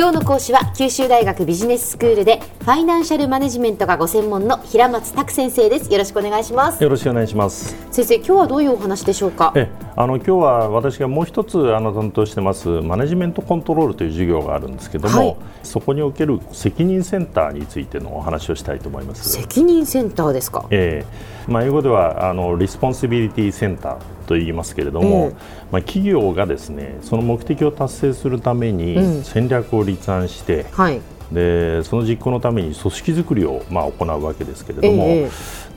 [0.00, 5.92] 今日の講師は九州大学ビジネススクールでファイナンシャルマネジメントがご専門の平松卓先生です。
[5.92, 6.82] よろしくお願いします。
[6.82, 7.76] よろしくお願いします。
[7.90, 9.52] 先生今日はどういうお話でしょうか？
[9.54, 9.68] え
[10.00, 19.28] あの今日は私がもう一つあの担当してますマネジメントコントロールという授業があるんですけども、はい、そこにおける責任センターについてのお話をしたいと思います。
[19.28, 20.64] 責任センターですか？
[20.70, 21.04] え
[21.46, 21.50] え。
[21.52, 25.32] まあ英語ではあのリスポンシビリティセンターと言いますけれども、
[25.70, 31.00] まあ、企業がですねその目的を達成するために戦略を立案して、うんはい、
[31.32, 35.30] でその実行のために組織づくりを、まあ、行うわけですけれども、え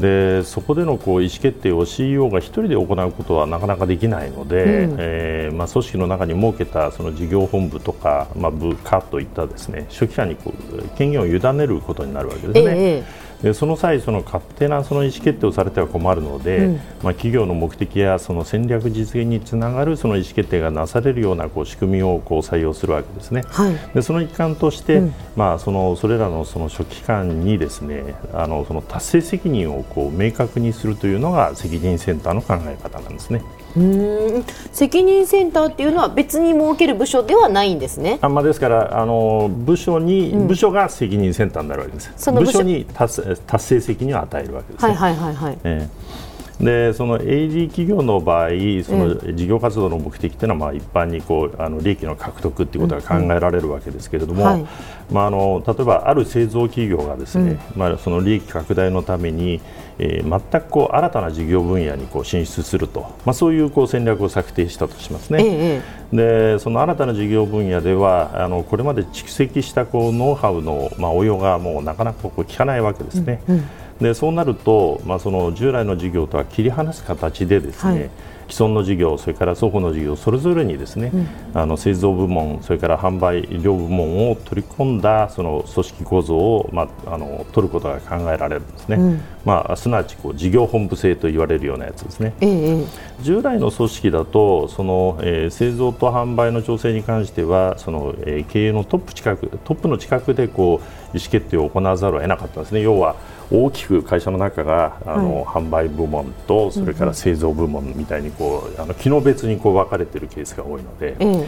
[0.00, 12.74] でそこでのこう意思決定を CEO が1人で行うことはなかなかできないので、うん、えー、まあ、組織の中に設けたその事業本部とか、まあ、部下といったですね初期者にこう権限を委ねることになるわけですね。
[12.76, 13.04] え
[13.42, 16.82] でその際、その勝手なその意思決定をされては困るので、うん、まあ、
[17.14, 23.42] 企業の目的やその戦略実現につながるその意思決定がなされるようなこう仕組みをこう採用するわけですね。
[23.48, 33.42] はい、でその一環として、うん、まあ、そのそれらのその書記官にですねあのその達成責任をこう明確にするというのが責任センターの考え方なんですね。
[33.76, 38.18] うん責任センターっていうのは別に設ける部署ではないんですね。
[38.20, 42.12] あまあ、ですからあの部署に、うん、部署が責任センターになるわけです。
[42.16, 45.58] その部署に達達成責任を与えるわけです、ね、はいはいはいはい。
[45.64, 46.29] えー
[46.60, 48.48] でその AD 企業の場合
[48.84, 54.66] その事業活動の目的というのはまあ一般にこうあの利益の獲得ということが考えられるわけですけれども、はい、
[55.10, 59.60] まあ、あの例えばある製造企業がですね、うん、まあ、その利益拡大のために、
[59.98, 65.42] えー、全くこう新たな事業分野にこう進出すると、まあ、そういうこう戦略を策定したとしますね。
[65.42, 73.42] ええ、でその新たな事業分野ではあのこれまで蓄積したこうノウハウの、まあ、応用がもうなかなかこう効かないわけですね。
[73.48, 73.64] うんうん
[74.00, 78.10] でそうなると、まあ、その従来の事業とは切り離す形でですね、はい。
[78.50, 92.84] 既存の事業、それから双方の事業それぞれにですね、うん、あの製造部門、それから販売両部門を取り込んだその組織構造を、まあ、あの取ることが考えられるんですね、うん、まあ、すなわちこう事業本部制と言われるようなやつですね、ええ、
[93.22, 102.80] 従来の組織だとその、えー、製造と販売の調整に関してはその、えー、経営のトップ近くトップの近くでこう意思決定を行わざるを得なかったんですね。
[102.82, 103.16] 要は
[103.50, 111.16] 大きく会社の中があの、はい、販売部門とそれから製造部門みたいにこうあの機能別にこう分かれているケースが多いので。
[111.20, 111.44] うん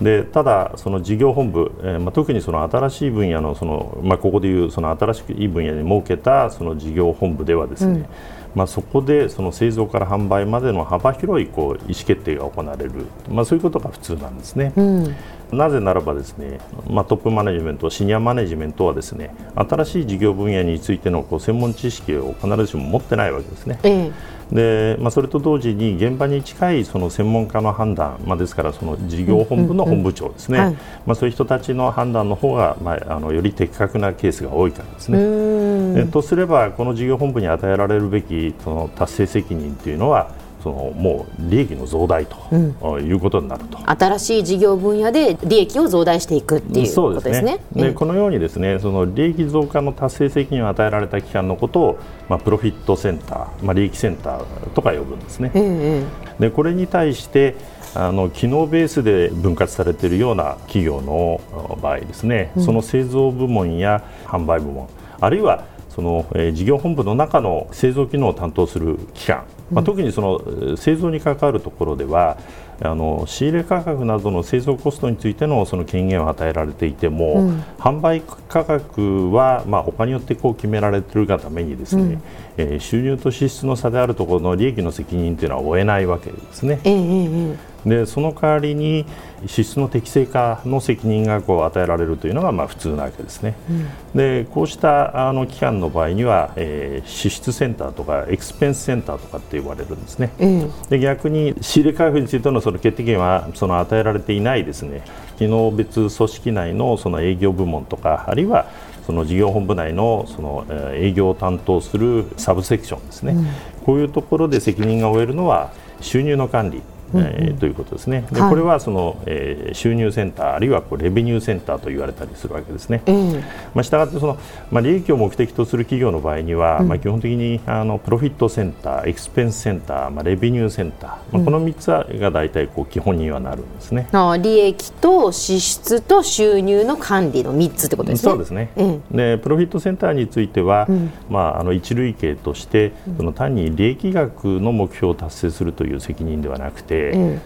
[0.00, 8.06] でただ、その事業本部、えーまあ、特にその新しい分野のその、まあ、ここでいうその新しい分野に設けたその事業本部ではですね、うん
[8.54, 14.72] まあ、そこでその製造から販売までの幅広いこう意思決定が行われる、まあ、そういうことが普通なんですね。
[14.76, 15.16] うん、
[15.52, 16.58] なぜならばですね、
[16.88, 23.78] まあ、トップマネジメント、シニアマネジメントはですね新しい事業分野についてのこう専門知識を必ずしも持ってないわけですね。
[23.82, 24.10] え
[24.52, 36.06] でまあ、それと同時に現場に近いその専門家の判断、まあ、ですからその事業本部の本部長ですね、うんうんはい、まあ、そういう人たちの判断の方が、まあ、あのより的確なケースが多いからですね。
[36.12, 40.30] とすればこの事業本部に与えられるべきその達成責任というのは
[40.62, 43.78] そのもう利益の増大と、うん、いうことになると。
[43.90, 47.58] 新しい事業分野で利益を増大していくっていうことですね。
[47.72, 51.98] で、ね、このようにですねその利益増加の達成責任を与えられた機関のことを、
[52.28, 55.50] まあ、プロフィットセンター、まあ、利益センターとか呼ぶんですね。
[55.54, 56.04] え
[56.38, 57.56] でこれに対して
[57.94, 61.40] あの機能ベースで分割されているような企業の
[61.82, 64.88] 場合ですね、うん、その製造部門や販売部門
[65.20, 65.64] あるいは
[65.94, 72.38] その、えー、事業本部の中の製造機能を担当する機関まあ、特にその製造に関わるところでは
[72.84, 82.22] あの仕入れ価格などの製造コストについてのその権限を与えられていても、うん、販売価格はまあ他によってこう決められているがためにですね、うん、
[82.56, 86.80] えー、収入と支出の差であるところの利益の責任というのは負えないわけですね。
[86.82, 87.56] えー、
[87.86, 89.06] でその代わりに
[89.46, 93.54] 支出の適正化の責任がこう与えられるというのがまあ普通なわけですね。
[93.70, 100.30] うん、でこうしたあの機関の場合には、えー、支出センターとかエクスペンスセンターとかって呼ばれるんですね。
[100.38, 105.02] うん、で逆に仕入れ価格についてのその決定権はその与えられていないですね。
[105.38, 108.66] 機能別組織内のその営業部門とかあるいは
[109.06, 110.64] その事業本部内のその
[110.94, 113.46] 営業を担当するサブセクションですね、うん、
[113.84, 116.82] こういうところで責任が負えるのは収入の管理
[117.14, 118.26] えー、ということですね。
[118.32, 123.02] で、はい、これはその、えー、収入センターあるいはこうレベニューセンターと言われたりするわけですね。
[123.06, 123.40] えー、
[123.74, 124.38] まあ、したがってその
[124.70, 134.08] まあ利益を目的とする企業の場合には、うん、まあ基本的にあのプロフィットセンター、エクスペンスセンター、まあレベニューセンター、まあこの三つが大体こう基本にはなるんですね。
[134.12, 138.30] あ利益と支出と収入の管理の三つってことですね。
[138.30, 138.70] そうですね。
[139.10, 147.01] でプロフィットセンターについては、うん、まああの一類型としてその単に利益額の目標を達成するという責任ではなくてて、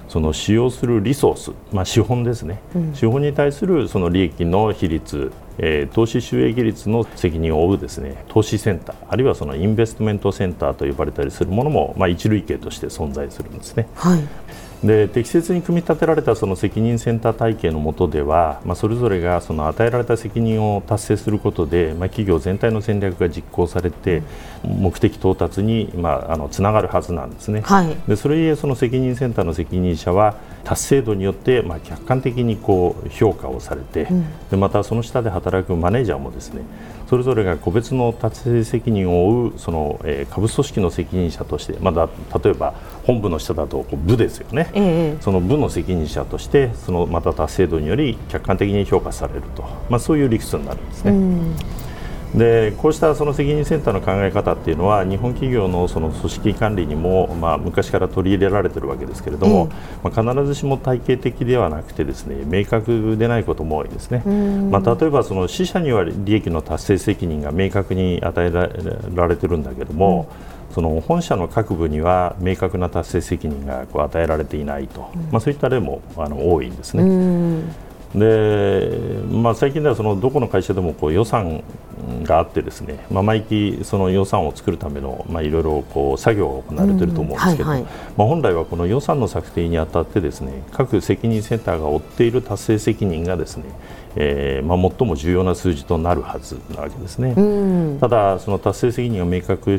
[0.08, 2.60] その使用するリソース、まあ、資本ですね、
[2.94, 8.24] 資本に対するその利益の比率えー、投資収益率の責任を負うですね。
[8.28, 13.88] 投資センターあるいはそのインベストメントセンターと呼ばれたりするものも、まあ、一類型として存在するんですね。
[13.94, 14.20] はい
[14.86, 24.22] で適切に組み立てられたその責任センター体系の下では、まあ、それぞれがその与えられた責任を達成することで、まあ、企業全体の戦略が実行されて、
[24.62, 27.62] 目的到達に、まあ、あのつながるはずなんですね。
[27.62, 36.62] はい、でそれゆえその責任センターの責任者は達成度によって、まあ、客観的にこう評価をされて、うん、でまたその下で働くマネージャーもですね
[37.08, 42.08] それぞれが個別の達成責任を負うその、えー、株組織の責任者として、まだ
[42.42, 42.74] 例えば
[43.04, 51.12] 本部の下だとこう部ですよね、えその部の責任者としてそのまた達成度により客観的に評価されると、まあ、そういう理屈になるんですね。
[51.12, 51.56] うん。
[52.34, 59.70] でこうしたその責任センターの考え方っていうのは日本企業のその組織管理にも、まあ、昔から取り入れられているわけですけれども、
[60.02, 64.18] まあ、必ずしも体系的ではなくてですね明確でないことも多いですね、
[64.70, 68.50] まあ、例えばその死者には利益の達成責任が明確に与え
[69.14, 77.62] られているんだけれども、うん、その本社の各部には明確な達成責任がこう与えられていないと、まあ、そういった例もあの多いんですね。
[78.14, 78.98] で
[79.30, 81.64] まあ、最近ではそのどこの会社でもこう予算
[82.22, 87.84] があってですね、まあ、毎期その予算を作るための、まあ、いろいろこう作業が行われていると思うんですけど、まあ、
[88.16, 93.64] 本来はこの予算の策定にあたってですね各責任センターが負っている達成責任がですね、
[94.16, 97.34] えーまあ、最も重要な数字となるはずなわけですね、
[98.00, 99.78] ただ、その達成責任が明確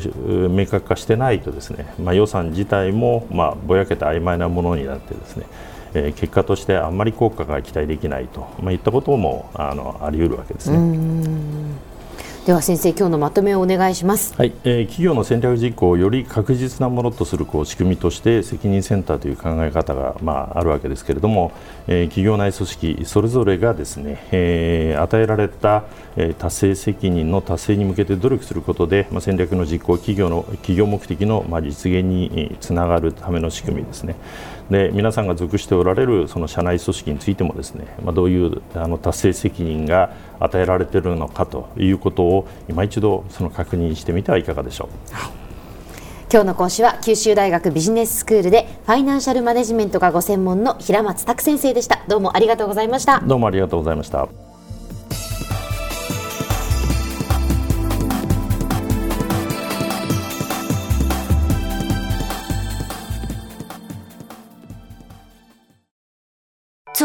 [0.50, 5.46] 明確化してないとですね、まあ、予算自体も、まあ、ぼやけた曖昧なものになってですね
[5.94, 10.78] えー、結果としてあんまり効果が期待できないと、まあ、いったこともあのあり得るわけですね。
[12.48, 21.52] では先生今日のまとめをお願いします、はいえー、企業の戦略実行をより確実なものとするこう仕組みとして責任センターという考え方が、まあ、あるわけですけれども、
[21.88, 25.84] えー、企業内組織それぞれがですね、えー、与えられた、
[26.16, 34.16] えー、達成責任の達成に向けて努力することで、まあ、戦略の実行企業の企業目的の、まあ、実現につながるための仕組みですね。
[34.70, 45.14] で皆さんが属しておられるその社内組織についてもですね、まあ、どういうあの達成責任が与えられているのかということを今一度その確認してみてはいかがでしょう。
[45.14, 45.30] はい。
[46.30, 52.04] 今日の講師は九州大学ビジネススクールでファイナンシャルマネジメントがご専門の平松卓先生でした。
[52.06, 53.20] どうもありがとうございました。
[53.20, 54.47] どうもありがとうございました